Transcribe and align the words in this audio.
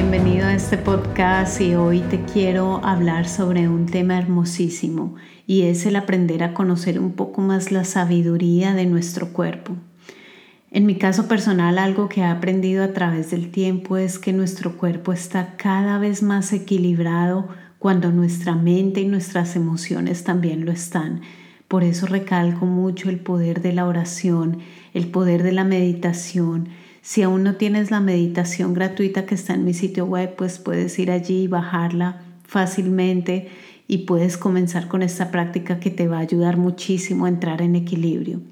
Bienvenido 0.00 0.46
a 0.46 0.54
este 0.54 0.78
podcast 0.78 1.60
y 1.60 1.74
hoy 1.74 2.02
te 2.02 2.22
quiero 2.22 2.80
hablar 2.84 3.28
sobre 3.28 3.68
un 3.68 3.86
tema 3.86 4.16
hermosísimo 4.16 5.16
y 5.44 5.62
es 5.62 5.86
el 5.86 5.96
aprender 5.96 6.44
a 6.44 6.54
conocer 6.54 7.00
un 7.00 7.14
poco 7.14 7.40
más 7.40 7.72
la 7.72 7.82
sabiduría 7.82 8.74
de 8.74 8.86
nuestro 8.86 9.32
cuerpo. 9.32 9.74
En 10.70 10.86
mi 10.86 10.94
caso 10.94 11.26
personal, 11.26 11.78
algo 11.78 12.08
que 12.08 12.20
he 12.20 12.24
aprendido 12.24 12.84
a 12.84 12.92
través 12.92 13.32
del 13.32 13.50
tiempo 13.50 13.96
es 13.96 14.20
que 14.20 14.32
nuestro 14.32 14.76
cuerpo 14.78 15.12
está 15.12 15.56
cada 15.56 15.98
vez 15.98 16.22
más 16.22 16.52
equilibrado 16.52 17.48
cuando 17.80 18.12
nuestra 18.12 18.54
mente 18.54 19.00
y 19.00 19.08
nuestras 19.08 19.56
emociones 19.56 20.22
también 20.22 20.64
lo 20.64 20.70
están. 20.70 21.22
Por 21.66 21.82
eso 21.82 22.06
recalco 22.06 22.66
mucho 22.66 23.10
el 23.10 23.18
poder 23.18 23.62
de 23.62 23.72
la 23.72 23.84
oración, 23.84 24.58
el 24.94 25.08
poder 25.08 25.42
de 25.42 25.50
la 25.50 25.64
meditación, 25.64 26.68
si 27.08 27.22
aún 27.22 27.42
no 27.42 27.54
tienes 27.54 27.90
la 27.90 28.00
meditación 28.00 28.74
gratuita 28.74 29.24
que 29.24 29.34
está 29.34 29.54
en 29.54 29.64
mi 29.64 29.72
sitio 29.72 30.04
web, 30.04 30.36
pues 30.36 30.58
puedes 30.58 30.98
ir 30.98 31.10
allí 31.10 31.44
y 31.44 31.46
bajarla 31.46 32.20
fácilmente 32.46 33.48
y 33.86 34.04
puedes 34.04 34.36
comenzar 34.36 34.88
con 34.88 35.02
esta 35.02 35.30
práctica 35.30 35.80
que 35.80 35.88
te 35.88 36.06
va 36.06 36.18
a 36.18 36.20
ayudar 36.20 36.58
muchísimo 36.58 37.24
a 37.24 37.30
entrar 37.30 37.62
en 37.62 37.76
equilibrio. 37.76 38.42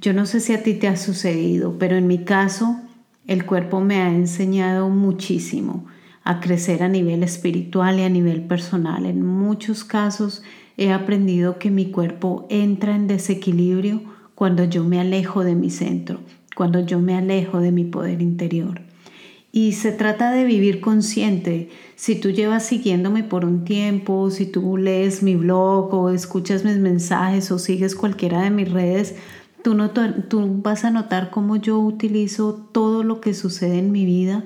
Yo 0.00 0.12
no 0.12 0.26
sé 0.26 0.40
si 0.40 0.52
a 0.52 0.64
ti 0.64 0.74
te 0.74 0.88
ha 0.88 0.96
sucedido, 0.96 1.78
pero 1.78 1.94
en 1.94 2.08
mi 2.08 2.24
caso 2.24 2.80
el 3.28 3.46
cuerpo 3.46 3.80
me 3.80 3.98
ha 3.98 4.08
enseñado 4.08 4.88
muchísimo 4.88 5.86
a 6.24 6.40
crecer 6.40 6.82
a 6.82 6.88
nivel 6.88 7.22
espiritual 7.22 8.00
y 8.00 8.02
a 8.02 8.08
nivel 8.08 8.42
personal. 8.42 9.06
En 9.06 9.24
muchos 9.24 9.84
casos 9.84 10.42
he 10.76 10.90
aprendido 10.90 11.60
que 11.60 11.70
mi 11.70 11.92
cuerpo 11.92 12.48
entra 12.50 12.96
en 12.96 13.06
desequilibrio 13.06 14.02
cuando 14.34 14.64
yo 14.64 14.82
me 14.82 14.98
alejo 14.98 15.44
de 15.44 15.54
mi 15.54 15.70
centro, 15.70 16.18
cuando 16.54 16.80
yo 16.80 17.00
me 17.00 17.16
alejo 17.16 17.60
de 17.60 17.72
mi 17.72 17.84
poder 17.84 18.22
interior. 18.22 18.80
Y 19.52 19.72
se 19.72 19.92
trata 19.92 20.32
de 20.32 20.44
vivir 20.44 20.80
consciente. 20.80 21.70
Si 21.94 22.16
tú 22.16 22.30
llevas 22.30 22.64
siguiéndome 22.64 23.22
por 23.22 23.44
un 23.44 23.64
tiempo, 23.64 24.30
si 24.30 24.46
tú 24.46 24.76
lees 24.76 25.22
mi 25.22 25.36
blog 25.36 25.94
o 25.94 26.10
escuchas 26.10 26.64
mis 26.64 26.78
mensajes 26.78 27.52
o 27.52 27.58
sigues 27.60 27.94
cualquiera 27.94 28.42
de 28.42 28.50
mis 28.50 28.70
redes, 28.70 29.14
tú, 29.62 29.74
no, 29.74 29.90
tú 29.90 30.60
vas 30.60 30.84
a 30.84 30.90
notar 30.90 31.30
cómo 31.30 31.56
yo 31.56 31.78
utilizo 31.78 32.68
todo 32.72 33.04
lo 33.04 33.20
que 33.20 33.32
sucede 33.32 33.78
en 33.78 33.92
mi 33.92 34.04
vida, 34.04 34.44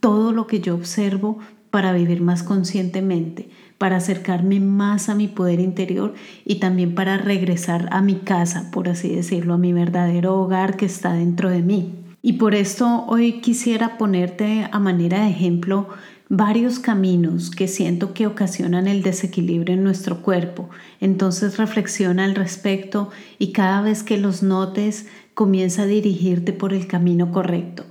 todo 0.00 0.32
lo 0.32 0.46
que 0.46 0.60
yo 0.60 0.74
observo 0.74 1.38
para 1.70 1.92
vivir 1.92 2.20
más 2.20 2.42
conscientemente, 2.42 3.50
para 3.78 3.96
acercarme 3.96 4.60
más 4.60 5.08
a 5.08 5.14
mi 5.14 5.28
poder 5.28 5.60
interior 5.60 6.14
y 6.44 6.56
también 6.56 6.94
para 6.94 7.16
regresar 7.16 7.88
a 7.92 8.02
mi 8.02 8.16
casa, 8.16 8.70
por 8.72 8.88
así 8.88 9.08
decirlo, 9.08 9.54
a 9.54 9.58
mi 9.58 9.72
verdadero 9.72 10.38
hogar 10.40 10.76
que 10.76 10.86
está 10.86 11.12
dentro 11.12 11.48
de 11.48 11.62
mí. 11.62 11.94
Y 12.20 12.34
por 12.34 12.54
esto 12.54 13.04
hoy 13.06 13.40
quisiera 13.40 13.96
ponerte 13.96 14.68
a 14.70 14.80
manera 14.80 15.22
de 15.22 15.30
ejemplo 15.30 15.88
varios 16.28 16.78
caminos 16.78 17.50
que 17.50 17.68
siento 17.68 18.12
que 18.12 18.26
ocasionan 18.26 18.86
el 18.86 19.02
desequilibrio 19.02 19.74
en 19.74 19.84
nuestro 19.84 20.20
cuerpo. 20.20 20.68
Entonces 21.00 21.56
reflexiona 21.56 22.24
al 22.24 22.34
respecto 22.34 23.10
y 23.38 23.52
cada 23.52 23.80
vez 23.80 24.02
que 24.02 24.18
los 24.18 24.42
notes 24.42 25.06
comienza 25.34 25.82
a 25.82 25.86
dirigirte 25.86 26.52
por 26.52 26.74
el 26.74 26.86
camino 26.86 27.30
correcto. 27.30 27.84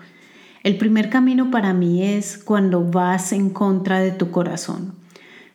El 0.64 0.78
primer 0.78 1.10
camino 1.10 1.50
para 1.50 1.74
mí 1.74 2.04
es 2.04 2.38
cuando 2.38 2.84
vas 2.84 3.32
en 3.32 3.50
contra 3.50 4.00
de 4.00 4.12
tu 4.12 4.32
corazón. 4.32 4.94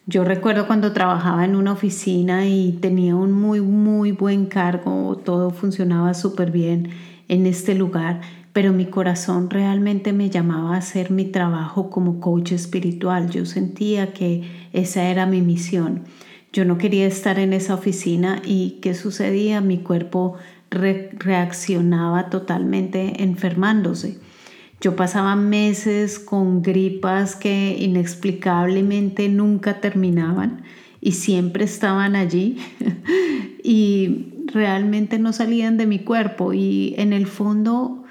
Yo 0.07 0.25
recuerdo 0.25 0.67
cuando 0.67 0.93
trabajaba 0.93 1.45
en 1.45 1.55
una 1.55 1.71
oficina 1.71 2.49
y 2.49 2.73
tenía 2.73 3.15
un 3.15 3.31
muy, 3.31 3.61
muy 3.61 4.11
buen 4.11 4.47
cargo, 4.47 5.17
todo 5.25 5.51
funcionaba 5.51 6.13
súper 6.15 6.51
bien 6.51 6.91
en 7.29 7.47
este 7.47 7.77
lugar, 7.77 8.21
pero 8.53 8.73
mi 8.73 8.87
corazón 8.87 9.49
realmente 9.49 10.13
me 10.13 10.29
llamaba 10.29 10.75
a 10.75 10.79
hacer 10.79 11.13
mi 11.13 11.27
trabajo 11.27 11.89
como 11.89 12.19
coach 12.19 12.51
espiritual. 12.51 13.31
Yo 13.31 13.47
sentía 13.47 14.13
que 14.13 14.43
esa 14.73 15.05
era 15.05 15.25
mi 15.25 15.41
misión. 15.41 16.03
Yo 16.53 16.65
no 16.65 16.79
quería 16.79 17.07
estar 17.07 17.39
en 17.39 17.53
esa 17.53 17.75
oficina 17.75 18.43
y 18.45 18.81
¿qué 18.83 18.95
sucedía? 18.95 19.61
Mi 19.61 19.79
cuerpo 19.79 20.35
reaccionaba 20.69 22.29
totalmente 22.29 23.23
enfermándose. 23.23 24.19
Yo 24.83 24.97
pasaba 24.97 25.37
meses 25.37 26.19
con 26.19 26.61
gripas 26.61 27.37
que 27.37 27.77
inexplicablemente 27.79 29.29
nunca 29.29 29.81
terminaban 29.81 30.65
y 31.01 31.13
siempre 31.13 31.63
estaban 31.63 32.17
allí 32.17 32.59
y 33.63 34.33
realmente 34.53 35.21
no 35.21 35.33
salían 35.33 35.77
de 35.77 35.87
mi 35.87 36.01
cuerpo 36.01 36.53
y 36.53 36.97
en 36.99 37.13
el 37.13 37.29
fondo, 37.29 38.03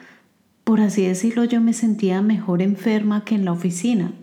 por 0.63 0.79
así 0.79 1.05
decirlo, 1.05 1.43
yo 1.43 1.59
me 1.59 1.73
sentía 1.73 2.21
mejor 2.21 2.61
enferma 2.61 3.25
que 3.25 3.35
en 3.35 3.43
la 3.43 3.51
oficina. 3.51 4.13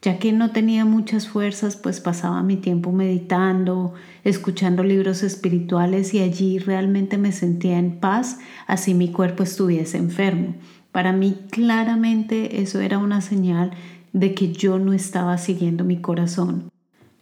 Ya 0.00 0.20
que 0.20 0.30
no 0.30 0.52
tenía 0.52 0.84
muchas 0.84 1.26
fuerzas, 1.26 1.74
pues 1.74 2.00
pasaba 2.00 2.44
mi 2.44 2.54
tiempo 2.54 2.92
meditando, 2.92 3.94
escuchando 4.22 4.84
libros 4.84 5.24
espirituales 5.24 6.14
y 6.14 6.20
allí 6.20 6.60
realmente 6.60 7.18
me 7.18 7.32
sentía 7.32 7.80
en 7.80 7.98
paz, 7.98 8.38
así 8.68 8.94
mi 8.94 9.10
cuerpo 9.10 9.42
estuviese 9.42 9.98
enfermo. 9.98 10.54
Para 10.98 11.12
mí 11.12 11.36
claramente 11.52 12.60
eso 12.60 12.80
era 12.80 12.98
una 12.98 13.20
señal 13.20 13.70
de 14.12 14.34
que 14.34 14.50
yo 14.50 14.80
no 14.80 14.92
estaba 14.92 15.38
siguiendo 15.38 15.84
mi 15.84 16.00
corazón. 16.00 16.72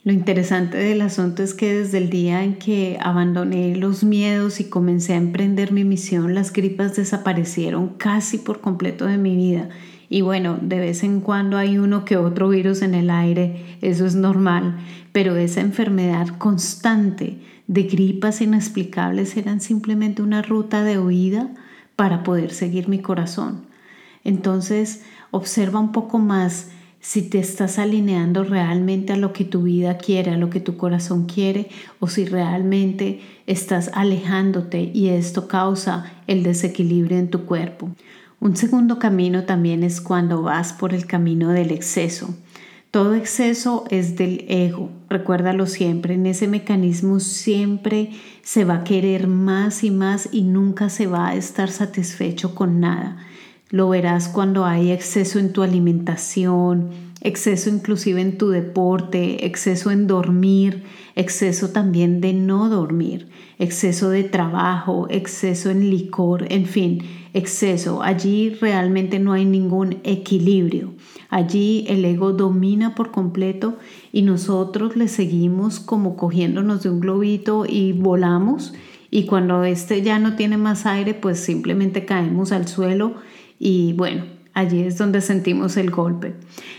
Lo 0.02 0.14
interesante 0.14 0.78
del 0.78 1.02
asunto 1.02 1.42
es 1.42 1.52
que 1.52 1.74
desde 1.74 1.98
el 1.98 2.08
día 2.08 2.42
en 2.42 2.54
que 2.54 2.96
abandoné 3.02 3.76
los 3.76 4.02
miedos 4.02 4.60
y 4.60 4.70
comencé 4.70 5.12
a 5.12 5.18
emprender 5.18 5.72
mi 5.72 5.84
misión, 5.84 6.34
las 6.34 6.54
gripas 6.54 6.96
desaparecieron 6.96 7.88
casi 7.98 8.38
por 8.38 8.62
completo 8.62 9.04
de 9.04 9.18
mi 9.18 9.36
vida. 9.36 9.68
Y 10.08 10.22
bueno, 10.22 10.58
de 10.58 10.78
vez 10.78 11.04
en 11.04 11.20
cuando 11.20 11.58
hay 11.58 11.76
uno 11.76 12.06
que 12.06 12.16
otro 12.16 12.48
virus 12.48 12.80
en 12.80 12.94
el 12.94 13.10
aire, 13.10 13.76
eso 13.82 14.06
es 14.06 14.14
normal, 14.14 14.78
pero 15.12 15.36
esa 15.36 15.60
enfermedad 15.60 16.28
constante 16.38 17.42
de 17.66 17.82
gripas 17.82 18.40
inexplicables 18.40 19.36
eran 19.36 19.60
simplemente 19.60 20.22
una 20.22 20.40
ruta 20.40 20.82
de 20.82 20.98
huida 20.98 21.50
para 21.94 22.22
poder 22.22 22.52
seguir 22.52 22.88
mi 22.88 23.00
corazón. 23.00 23.65
Entonces, 24.26 25.02
observa 25.30 25.78
un 25.78 25.92
poco 25.92 26.18
más 26.18 26.70
si 26.98 27.22
te 27.22 27.38
estás 27.38 27.78
alineando 27.78 28.42
realmente 28.42 29.12
a 29.12 29.16
lo 29.16 29.32
que 29.32 29.44
tu 29.44 29.62
vida 29.62 29.98
quiere, 29.98 30.32
a 30.32 30.36
lo 30.36 30.50
que 30.50 30.58
tu 30.58 30.76
corazón 30.76 31.26
quiere, 31.26 31.68
o 32.00 32.08
si 32.08 32.24
realmente 32.24 33.20
estás 33.46 33.92
alejándote 33.94 34.90
y 34.92 35.10
esto 35.10 35.46
causa 35.46 36.12
el 36.26 36.42
desequilibrio 36.42 37.18
en 37.18 37.30
tu 37.30 37.44
cuerpo. 37.44 37.90
Un 38.40 38.56
segundo 38.56 38.98
camino 38.98 39.44
también 39.44 39.84
es 39.84 40.00
cuando 40.00 40.42
vas 40.42 40.72
por 40.72 40.92
el 40.92 41.06
camino 41.06 41.50
del 41.50 41.70
exceso. 41.70 42.34
Todo 42.90 43.14
exceso 43.14 43.84
es 43.90 44.16
del 44.16 44.44
ego, 44.48 44.90
recuérdalo 45.08 45.66
siempre, 45.66 46.14
en 46.14 46.26
ese 46.26 46.48
mecanismo 46.48 47.20
siempre 47.20 48.10
se 48.42 48.64
va 48.64 48.78
a 48.78 48.84
querer 48.84 49.28
más 49.28 49.84
y 49.84 49.92
más 49.92 50.28
y 50.32 50.42
nunca 50.42 50.88
se 50.88 51.06
va 51.06 51.28
a 51.28 51.36
estar 51.36 51.70
satisfecho 51.70 52.56
con 52.56 52.80
nada. 52.80 53.18
Lo 53.70 53.88
verás 53.88 54.28
cuando 54.28 54.64
hay 54.64 54.92
exceso 54.92 55.40
en 55.40 55.52
tu 55.52 55.64
alimentación, 55.64 56.90
exceso 57.20 57.68
inclusive 57.68 58.20
en 58.20 58.38
tu 58.38 58.50
deporte, 58.50 59.44
exceso 59.44 59.90
en 59.90 60.06
dormir, 60.06 60.84
exceso 61.16 61.70
también 61.70 62.20
de 62.20 62.32
no 62.32 62.68
dormir, 62.68 63.28
exceso 63.58 64.08
de 64.08 64.22
trabajo, 64.22 65.08
exceso 65.10 65.70
en 65.70 65.90
licor, 65.90 66.46
en 66.48 66.66
fin, 66.66 67.02
exceso. 67.34 68.04
Allí 68.04 68.50
realmente 68.50 69.18
no 69.18 69.32
hay 69.32 69.44
ningún 69.44 69.98
equilibrio. 70.04 70.94
Allí 71.28 71.86
el 71.88 72.04
ego 72.04 72.32
domina 72.32 72.94
por 72.94 73.10
completo 73.10 73.78
y 74.12 74.22
nosotros 74.22 74.94
le 74.94 75.08
seguimos 75.08 75.80
como 75.80 76.14
cogiéndonos 76.14 76.84
de 76.84 76.90
un 76.90 77.00
globito 77.00 77.64
y 77.68 77.90
volamos 77.90 78.74
y 79.10 79.24
cuando 79.24 79.64
este 79.64 80.02
ya 80.02 80.18
no 80.18 80.36
tiene 80.36 80.56
más 80.56 80.86
aire 80.86 81.14
pues 81.14 81.40
simplemente 81.40 82.04
caemos 82.04 82.52
al 82.52 82.68
suelo 82.68 83.14
y 83.58 83.92
bueno, 83.94 84.24
allí 84.54 84.80
es 84.80 84.98
donde 84.98 85.20
sentimos 85.20 85.76
el 85.76 85.90
golpe. 85.90 86.34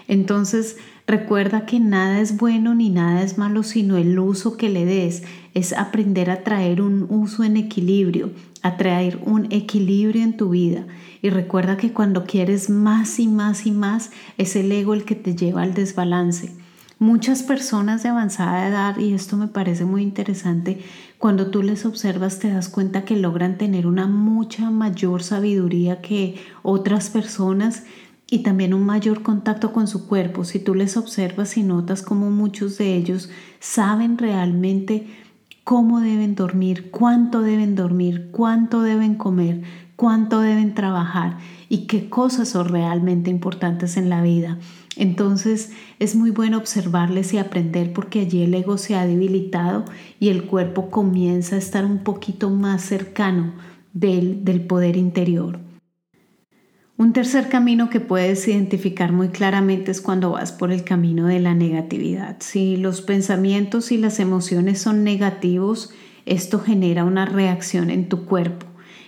Entonces 0.08 0.78
recuerda 1.06 1.66
que 1.66 1.80
nada 1.80 2.20
es 2.20 2.38
bueno 2.38 2.76
ni 2.76 2.90
nada 2.90 3.24
es 3.24 3.38
malo 3.38 3.64
sino 3.64 3.98
el 3.98 4.18
uso 4.20 4.58
que 4.58 4.70
le 4.70 4.86
des. 4.86 5.24
Es 5.54 5.74
aprender 5.74 6.30
a 6.30 6.44
traer 6.44 6.82
un 6.82 7.06
uso 7.10 7.44
en 7.44 7.58
equilibrio, 7.58 8.32
a 8.62 8.78
traer 8.78 9.20
un 9.26 9.52
equilibrio 9.52 10.24
en 10.24 10.38
tu 10.38 10.50
vida. 10.50 10.86
Y 11.22 11.30
recuerda 11.30 11.78
que 11.78 11.94
cuando 11.94 12.26
quieres 12.26 12.70
más 12.70 13.20
y 13.20 13.28
más 13.28 13.66
y 13.66 13.72
más, 13.72 14.12
es 14.38 14.56
el 14.56 14.72
ego 14.72 14.94
el 14.94 15.04
que 15.04 15.16
te 15.16 15.36
lleva 15.36 15.64
al 15.64 15.74
desbalance. 15.74 16.52
Muchas 17.00 17.44
personas 17.44 18.02
de 18.02 18.10
avanzada 18.10 18.68
edad, 18.68 18.98
y 18.98 19.14
esto 19.14 19.38
me 19.38 19.48
parece 19.48 19.86
muy 19.86 20.02
interesante, 20.02 20.82
cuando 21.20 21.52
tú 21.52 21.62
les 21.62 21.86
observas 21.86 22.40
te 22.40 22.50
das 22.50 22.70
cuenta 22.70 23.06
que 23.06 23.16
logran 23.16 23.60
tener 23.60 23.86
una 23.86 24.08
mucha 24.08 24.72
mayor 24.72 25.22
sabiduría 25.22 26.02
que 26.02 26.38
otras 26.64 27.12
personas 27.12 27.84
y 28.32 28.40
también 28.40 28.74
un 28.74 28.84
mayor 28.84 29.22
contacto 29.22 29.74
con 29.74 29.88
su 29.88 30.08
cuerpo. 30.08 30.44
Si 30.44 30.58
tú 30.58 30.74
les 30.74 30.98
observas 30.98 31.56
y 31.58 31.62
notas 31.62 32.02
como 32.02 32.32
muchos 32.32 32.80
de 32.80 32.96
ellos 32.96 33.30
saben 33.60 34.18
realmente 34.18 35.06
cómo 35.64 36.00
deben 36.00 36.34
dormir, 36.34 36.90
cuánto 36.90 37.42
deben 37.42 37.76
dormir, 37.76 38.30
cuánto 38.32 38.82
deben 38.82 39.16
comer, 39.16 39.62
cuánto 39.96 40.42
deben 40.42 40.74
trabajar 40.74 41.38
y 41.70 41.86
qué 41.86 42.10
cosas 42.10 42.50
son 42.50 42.70
realmente 42.70 43.30
importantes 43.30 43.98
en 43.98 44.10
la 44.10 44.24
vida. 44.24 44.58
Entonces 44.98 45.72
es 46.00 46.16
muy 46.16 46.32
bueno 46.32 46.58
observarles 46.58 47.34
y 47.34 47.38
aprender 47.38 47.94
porque 47.94 48.22
allí 48.22 48.44
el 48.44 48.54
ego 48.54 48.78
se 48.78 48.96
ha 48.96 49.06
debilitado 49.06 49.86
y 50.20 50.30
el 50.30 50.46
cuerpo 50.46 50.90
comienza 50.90 51.56
a 51.56 51.60
estar 51.60 51.86
un 51.86 52.00
poquito 52.00 52.50
más 52.50 52.82
cercano 52.82 53.54
del, 53.94 54.44
del 54.44 54.62
poder 54.62 54.98
interior. 54.98 55.60
Un 56.98 57.14
tercer 57.14 57.48
camino 57.48 57.92
que 57.92 58.00
puedes 58.00 58.48
identificar 58.48 59.12
muy 59.12 59.30
claramente 59.30 59.92
es 59.92 60.02
cuando 60.02 60.32
vas 60.32 60.52
por 60.52 60.72
el 60.72 60.84
camino 60.84 61.28
de 61.28 61.40
la 61.40 61.54
negatividad. 61.54 62.38
Si 62.40 62.76
los 62.76 63.02
pensamientos 63.02 63.92
y 63.92 63.98
las 63.98 64.20
emociones 64.20 64.82
son 64.82 65.04
negativos, 65.04 65.92
esto 66.26 66.60
genera 66.60 67.04
una 67.04 67.26
reacción 67.26 67.92
en 67.92 68.10
tu 68.10 68.26
cuerpo. 68.26 68.67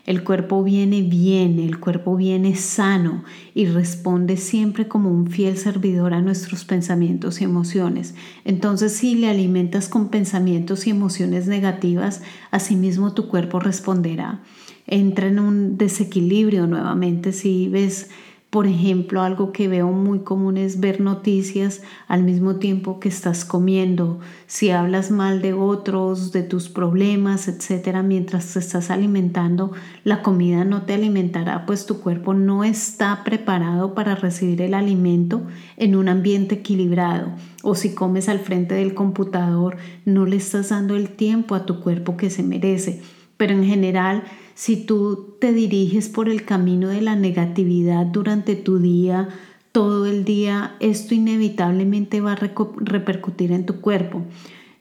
El 0.09 0.23
cuerpo 0.23 0.63
viene 0.63 1.03
bien, 1.03 1.59
el 1.59 1.79
cuerpo 1.79 2.15
viene 2.15 2.55
sano 2.55 3.23
y 3.53 3.67
responde 3.67 4.37
siempre 4.37 4.87
como 4.87 5.11
un 5.11 5.27
fiel 5.27 5.55
servidor 5.55 6.15
a 6.15 6.21
nuestros 6.21 6.65
pensamientos 6.65 7.41
y 7.41 7.43
emociones. 7.43 8.15
Entonces, 8.43 8.91
si 8.93 9.13
le 9.13 9.29
alimentas 9.29 9.87
con 9.87 10.09
pensamientos 10.09 10.87
y 10.87 10.89
emociones 10.89 11.45
negativas, 11.45 12.23
asimismo 12.49 13.13
tu 13.13 13.27
cuerpo 13.27 13.59
responderá. 13.59 14.41
Entra 14.87 15.27
en 15.27 15.37
un 15.37 15.77
desequilibrio 15.77 16.65
nuevamente 16.65 17.31
si 17.31 17.69
ves 17.69 18.09
por 18.49 18.65
ejemplo, 18.65 19.21
algo 19.21 19.51
que 19.51 19.67
veo 19.67 19.91
muy 19.91 20.19
común 20.19 20.57
es 20.57 20.79
ver 20.79 21.01
noticias 21.01 21.83
al 22.07 22.23
mismo 22.23 22.55
tiempo 22.55 22.99
que 22.99 23.07
estás 23.07 23.45
comiendo. 23.45 24.19
Si 24.47 24.71
hablas 24.71 25.11
mal 25.11 25.43
de 25.43 25.53
otros, 25.53 26.31
de 26.31 26.41
tus 26.41 26.67
problemas, 26.67 27.47
etcétera, 27.47 28.01
mientras 28.01 28.51
te 28.51 28.57
estás 28.57 28.89
alimentando, 28.89 29.71
la 30.03 30.23
comida 30.23 30.65
no 30.65 30.81
te 30.81 30.95
alimentará, 30.95 31.67
pues 31.67 31.85
tu 31.85 31.99
cuerpo 31.99 32.33
no 32.33 32.63
está 32.63 33.23
preparado 33.23 33.93
para 33.93 34.15
recibir 34.15 34.63
el 34.63 34.73
alimento 34.73 35.43
en 35.77 35.95
un 35.95 36.09
ambiente 36.09 36.55
equilibrado. 36.55 37.31
O 37.61 37.75
si 37.75 37.93
comes 37.93 38.29
al 38.29 38.39
frente 38.39 38.73
del 38.73 38.95
computador, 38.95 39.77
no 40.05 40.25
le 40.25 40.37
estás 40.37 40.69
dando 40.69 40.95
el 40.95 41.09
tiempo 41.09 41.53
a 41.53 41.67
tu 41.67 41.81
cuerpo 41.81 42.17
que 42.17 42.31
se 42.31 42.41
merece. 42.41 43.03
Pero 43.39 43.53
en 43.53 43.63
general, 43.63 44.25
si 44.53 44.75
tú 44.75 45.37
te 45.39 45.53
diriges 45.53 46.09
por 46.09 46.27
el 46.27 46.43
camino 46.43 46.89
de 46.89 46.99
la 46.99 47.15
negatividad 47.15 48.05
durante 48.05 48.57
tu 48.57 48.79
día, 48.79 49.29
todo 49.71 50.07
el 50.07 50.25
día, 50.25 50.75
esto 50.81 51.15
inevitablemente 51.15 52.19
va 52.19 52.33
a 52.33 52.35
repercutir 52.35 53.53
en 53.53 53.65
tu 53.65 53.79
cuerpo. 53.79 54.23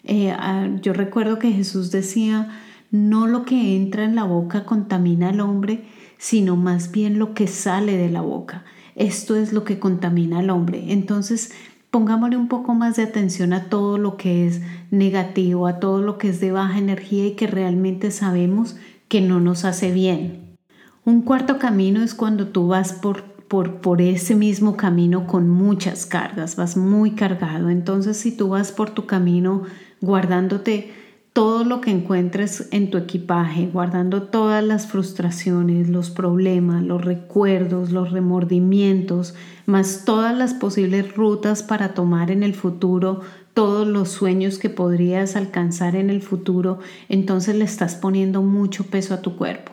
Eh, 0.03 0.33
ah, 0.33 0.69
yo 0.83 0.93
recuerdo 0.93 1.39
que 1.39 1.53
Jesús 1.53 1.93
decía, 1.93 2.51
no 2.91 3.29
lo 3.29 3.45
que 3.45 3.77
entra 3.77 4.03
en 4.03 4.17
la 4.17 4.25
boca 4.25 4.65
contamina 4.65 5.29
al 5.29 5.39
hombre, 5.39 5.85
sino 6.19 6.57
más 6.57 6.91
bien 6.91 7.21
lo 7.21 7.35
que 7.35 7.47
sale 7.47 7.97
de 7.97 8.11
la 8.11 8.23
boca. 8.23 8.65
Esto 8.97 9.37
es 9.37 9.53
lo 9.53 9.63
que 9.63 9.79
contamina 9.79 10.41
al 10.41 10.51
hombre. 10.51 10.87
Entonces, 10.89 11.53
pongámosle 11.91 12.37
un 12.37 12.49
poco 12.49 12.75
más 12.75 12.97
de 12.97 13.05
atención 13.05 13.53
a 13.53 13.65
todo 13.65 13.99
lo 13.99 14.17
que 14.17 14.47
es 14.47 14.61
negativo, 14.91 15.67
a 15.67 15.81
todo 15.81 16.03
lo 16.03 16.19
que 16.19 16.29
es 16.29 16.41
de 16.41 16.53
baja 16.53 16.79
energía 16.79 17.27
y 17.27 17.33
que 17.33 17.47
realmente 17.47 18.11
sabemos 18.11 18.77
que 19.09 19.21
no 19.21 19.41
nos 19.41 19.65
hace 19.65 19.91
bien. 19.93 20.57
Un 21.05 21.23
cuarto 21.23 21.59
camino 21.59 22.03
es 22.03 22.15
cuando 22.15 22.49
tú 22.49 22.69
vas 22.69 22.93
por, 22.93 23.23
por, 23.23 23.81
por 23.81 24.03
ese 24.03 24.35
mismo 24.35 24.77
camino 24.77 25.27
con 25.27 25.49
muchas 25.49 26.05
cargas, 26.05 26.57
vas 26.57 26.77
muy 26.77 27.13
cargado. 27.13 27.71
Entonces 27.71 28.19
si 28.19 28.37
tú 28.37 28.51
vas 28.51 28.73
por 28.73 28.91
tu 28.91 29.07
camino 29.07 29.63
guardándote 30.01 30.93
todo 31.33 31.65
lo 31.65 31.81
que 31.81 31.91
encuentres 31.91 32.69
en 32.73 32.91
tu 32.91 32.99
equipaje, 32.99 33.69
guardando 33.73 34.23
todas 34.25 34.65
las 34.65 34.87
frustraciones, 34.87 35.89
los 35.89 36.11
problemas, 36.11 36.83
los 36.83 37.05
recuerdos, 37.05 37.93
los 37.93 38.11
remordimientos, 38.11 39.35
más 39.67 40.05
todas 40.05 40.37
las 40.37 40.55
posibles 40.55 41.15
rutas 41.15 41.63
para 41.63 41.95
tomar 41.95 42.31
en 42.31 42.43
el 42.43 42.55
futuro 42.55 43.21
todos 43.55 43.87
los 43.87 44.09
sueños 44.11 44.59
que 44.59 44.71
podrías 44.71 45.35
alcanzar 45.35 45.97
en 45.97 46.11
el 46.11 46.23
futuro, 46.23 46.79
entonces 47.09 47.57
le 47.57 47.65
estás 47.65 47.97
poniendo 47.97 48.43
mucho 48.43 48.85
peso 48.85 49.15
a 49.15 49.21
tu 49.23 49.37
cuerpo. 49.37 49.73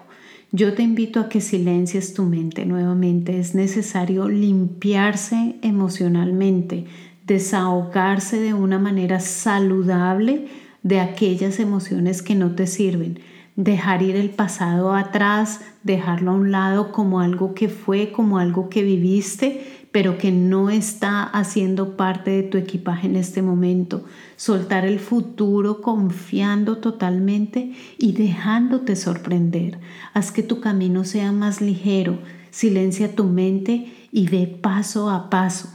Yo 0.52 0.74
te 0.74 0.84
invito 0.84 1.20
a 1.20 1.30
que 1.30 1.42
silencies 1.42 2.14
tu 2.14 2.24
mente 2.24 2.66
nuevamente. 2.66 3.40
Es 3.40 3.56
necesario 3.56 4.30
limpiarse 4.30 5.58
emocionalmente, 5.62 6.86
desahogarse 7.26 8.40
de 8.40 8.54
una 8.54 8.80
manera 8.80 9.20
saludable 9.20 10.48
de 10.86 11.00
aquellas 11.00 11.60
emociones 11.60 12.22
que 12.22 12.36
no 12.36 12.54
te 12.54 12.68
sirven, 12.68 13.20
dejar 13.56 14.04
ir 14.04 14.16
el 14.16 14.30
pasado 14.30 14.94
atrás, 14.94 15.62
dejarlo 15.82 16.30
a 16.32 16.36
un 16.36 16.52
lado 16.52 16.92
como 16.92 17.22
algo 17.22 17.56
que 17.56 17.70
fue, 17.70 18.12
como 18.12 18.38
algo 18.38 18.70
que 18.70 18.84
viviste 18.84 19.86
pero 19.96 20.18
que 20.18 20.30
no 20.30 20.70
está 20.70 21.24
haciendo 21.24 21.96
parte 21.96 22.30
de 22.32 22.44
tu 22.44 22.58
equipaje 22.58 23.08
en 23.08 23.16
este 23.16 23.42
momento. 23.42 24.04
Soltar 24.36 24.86
el 24.86 25.00
futuro 25.00 25.82
confiando 25.82 26.80
totalmente 26.80 27.72
y 27.98 28.12
dejándote 28.12 28.98
sorprender. 28.98 29.80
Haz 30.14 30.34
que 30.34 30.44
tu 30.44 30.60
camino 30.60 31.06
sea 31.06 31.32
más 31.32 31.62
ligero. 31.62 32.20
Silencia 32.52 33.16
tu 33.16 33.24
mente 33.24 33.94
y 34.12 34.28
ve 34.28 34.48
paso 34.48 35.10
a 35.10 35.30
paso. 35.30 35.70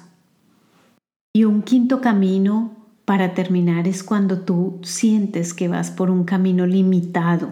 Y 1.32 1.44
un 1.44 1.62
quinto 1.62 2.02
camino 2.02 2.79
para 3.10 3.34
terminar 3.34 3.88
es 3.88 4.04
cuando 4.04 4.42
tú 4.42 4.78
sientes 4.84 5.52
que 5.52 5.66
vas 5.66 5.90
por 5.90 6.12
un 6.12 6.22
camino 6.22 6.64
limitado, 6.64 7.48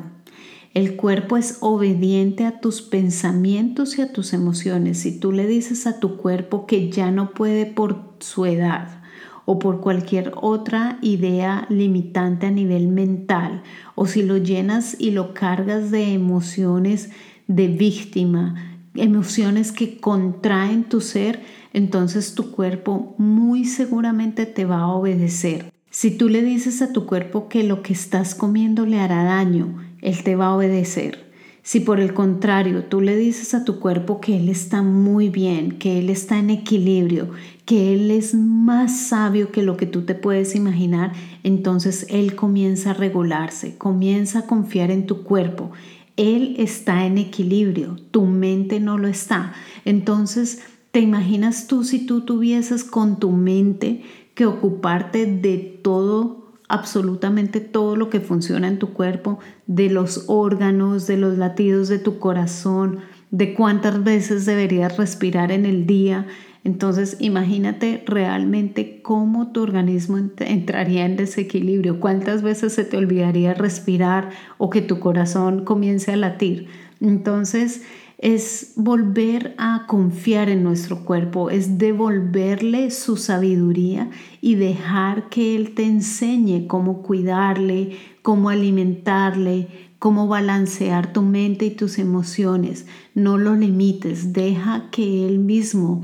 el 0.73 0.95
cuerpo 0.95 1.37
es 1.37 1.57
obediente 1.59 2.47
a 2.47 2.61
tus 2.61 2.81
pensamientos 2.81 3.99
y 3.99 4.03
a 4.03 4.13
tus 4.13 4.35
emociones. 4.35 4.99
Si 4.99 5.19
tú 5.19 5.33
le 5.33 5.49
dices 5.49 5.89
a 5.89 5.99
tu 5.99 6.17
cuerpo 6.17 6.65
que 6.65 6.91
ya 6.91 7.11
no 7.11 7.31
puede 7.31 7.67
por 7.67 8.05
su 8.21 8.47
edad 8.47 9.03
o 9.47 9.59
por 9.59 9.81
cualquier 9.81 10.31
otra 10.37 11.01
idea 11.03 11.67
limitante 11.71 12.47
a 12.47 12.53
nivel 12.53 12.87
mental, 12.87 13.65
o 13.97 14.07
si 14.07 14.23
lo 14.23 14.37
llenas 14.37 14.95
y 15.01 15.11
lo 15.11 15.35
cargas 15.35 15.91
de 15.91 16.13
emociones 16.13 17.11
de 17.49 17.67
víctima, 17.67 18.78
emociones 19.01 19.73
que 19.73 19.99
contraen 19.99 20.85
tu 20.85 21.01
ser, 21.01 21.43
entonces 21.73 22.35
tu 22.35 22.51
cuerpo 22.53 23.15
muy 23.19 23.65
seguramente 23.65 24.47
te 24.47 24.65
va 24.65 24.81
a 24.81 24.89
obedecer. 24.89 25.73
Si 25.91 26.11
tú 26.11 26.29
le 26.29 26.43
dices 26.43 26.83
a 26.83 26.93
tu 26.93 27.07
cuerpo 27.07 27.49
que 27.49 27.65
lo 27.65 27.83
que 27.83 27.93
estás 27.93 28.35
comiendo 28.35 28.87
le 28.87 29.01
hará 29.01 29.25
daño, 29.25 29.77
él 30.01 30.23
te 30.23 30.37
va 30.37 30.47
a 30.47 30.55
obedecer. 30.55 31.29
Si 31.63 31.81
por 31.81 32.01
el 32.01 32.15
contrario 32.15 32.85
tú 32.85 33.03
le 33.03 33.15
dices 33.15 33.53
a 33.53 33.63
tu 33.63 33.79
cuerpo 33.79 34.23
que 34.23 34.39
Él 34.39 34.49
está 34.49 34.81
muy 34.81 35.29
bien, 35.29 35.73
que 35.73 35.99
Él 35.99 36.09
está 36.09 36.39
en 36.39 36.49
equilibrio, 36.49 37.29
que 37.67 37.93
Él 37.93 38.11
es 38.11 38.35
más 38.35 39.09
sabio 39.09 39.53
que 39.53 39.63
lo 39.63 39.77
que 39.77 39.85
tú 39.85 40.07
te 40.07 40.15
puedes 40.15 40.55
imaginar, 40.55 41.13
entonces 41.43 42.07
Él 42.09 42.37
comienza 42.37 42.93
a 42.93 42.95
regularse, 42.95 43.77
comienza 43.77 44.39
a 44.39 44.47
confiar 44.47 44.91
en 44.91 45.05
tu 45.05 45.25
cuerpo. 45.25 45.71
Él 46.19 46.57
está 46.59 47.07
en 47.07 47.17
equilibrio, 47.17 47.97
tu 48.11 48.27
mente 48.27 48.81
no 48.81 48.99
lo 48.99 49.09
está. 49.09 49.55
Entonces, 49.87 50.61
¿te 50.91 51.01
imaginas 51.01 51.67
tú 51.67 51.85
si 51.85 52.05
tú 52.05 52.21
tuvieses 52.23 52.85
con 52.85 53.19
tu 53.19 53.33
mente 53.33 54.03
que 54.35 54.45
ocuparte 54.45 55.25
de 55.25 55.57
todo 55.83 56.49
absolutamente 56.69 57.61
todo 57.61 57.97
lo 57.97 58.11
que 58.11 58.21
funciona 58.21 58.69
en 58.69 58.79
tu 58.79 58.93
cuerpo, 58.93 59.39
de 59.67 59.89
los 59.89 60.25
órganos, 60.29 61.07
de 61.07 61.17
los 61.17 61.39
latidos 61.39 61.89
de 61.89 61.99
tu 61.99 62.19
corazón, 62.19 62.99
de 63.31 63.55
cuántas 63.55 64.05
veces 64.05 64.47
deberías 64.47 64.97
respirar 64.97 65.51
en 65.51 65.67
el 65.67 65.87
día. 65.87 66.27
Entonces 66.69 67.17
imagínate 67.19 68.03
realmente 68.05 69.01
cómo 69.01 69.53
tu 69.53 69.63
organismo 69.63 70.19
entraría 70.19 71.07
en 71.07 71.17
desequilibrio, 71.17 71.99
cuántas 71.99 72.43
veces 72.43 72.75
se 72.75 72.85
te 72.85 72.99
olvidaría 72.99 73.55
respirar 73.55 74.29
o 74.59 74.69
que 74.69 74.83
tu 74.83 75.01
corazón 75.01 75.65
comience 75.65 76.13
a 76.13 76.17
latir. 76.19 76.67
Entonces 77.01 77.85
es 78.19 78.75
volver 78.77 79.55
a 79.57 79.87
confiar 79.87 80.51
en 80.51 80.63
nuestro 80.63 81.07
cuerpo, 81.07 81.49
es 81.49 81.79
devolverle 81.79 82.91
su 82.91 83.17
sabiduría 83.17 84.11
y 84.43 84.57
dejar 84.57 85.31
que 85.31 85.57
Él 85.57 85.75
te 85.75 85.85
enseñe 85.85 86.67
cómo 86.67 87.01
cuidarle, 87.03 87.97
cómo 88.21 88.51
alimentarle, 88.51 89.69
cómo 89.99 90.29
balancear 90.29 91.15
tu 91.15 91.23
mente 91.23 91.65
y 91.65 91.71
tus 91.71 91.99
emociones. 91.99 92.87
No 93.15 93.39
lo 93.39 93.55
limites, 93.55 94.35
deja 94.35 94.91
que 94.91 95.27
Él 95.27 95.39
mismo 95.39 96.03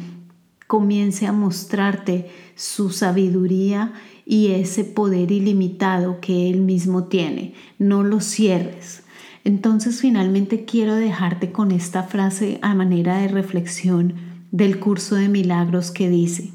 comience 0.66 1.26
a 1.26 1.33
mostrarte 1.33 2.30
su 2.54 2.90
sabiduría 2.90 3.92
y 4.26 4.49
ese 4.52 4.85
poder 4.85 5.30
ilimitado 5.30 6.21
que 6.21 6.50
Él 6.50 6.61
mismo 6.61 7.04
tiene. 7.04 7.54
No 7.78 8.02
lo 8.02 8.21
cierres. 8.21 9.02
Entonces 9.44 10.00
finalmente 10.00 10.64
quiero 10.64 10.94
dejarte 10.94 11.52
con 11.52 11.71
esta 11.71 12.02
frase 12.02 12.59
a 12.62 12.75
manera 12.75 13.18
de 13.18 13.28
reflexión 13.28 14.14
del 14.50 14.78
curso 14.78 15.16
de 15.16 15.28
milagros 15.28 15.90
que 15.90 16.09
dice, 16.09 16.50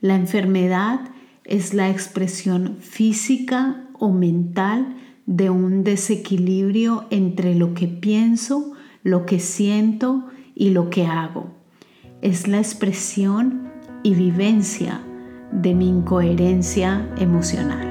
la 0.00 0.14
enfermedad 0.14 1.00
es 1.44 1.74
la 1.74 1.90
expresión 1.90 2.76
física 2.80 3.88
o 3.98 4.10
mental 4.10 4.96
de 5.26 5.50
un 5.50 5.84
desequilibrio 5.84 7.06
entre 7.10 7.54
lo 7.54 7.74
que 7.74 7.88
pienso, 7.88 8.72
lo 9.02 9.26
que 9.26 9.40
siento 9.40 10.26
y 10.54 10.70
lo 10.70 10.88
que 10.88 11.06
hago. 11.06 11.57
Es 12.20 12.48
la 12.48 12.58
expresión 12.58 13.70
y 14.02 14.16
vivencia 14.16 15.00
de 15.52 15.72
mi 15.72 15.88
incoherencia 15.88 17.06
emocional. 17.16 17.86